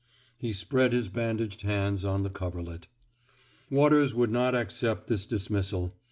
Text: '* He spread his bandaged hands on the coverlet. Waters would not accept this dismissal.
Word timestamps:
'* 0.23 0.25
He 0.39 0.51
spread 0.51 0.93
his 0.93 1.09
bandaged 1.09 1.61
hands 1.61 2.03
on 2.03 2.23
the 2.23 2.31
coverlet. 2.31 2.87
Waters 3.69 4.15
would 4.15 4.31
not 4.31 4.55
accept 4.55 5.05
this 5.05 5.27
dismissal. 5.27 5.93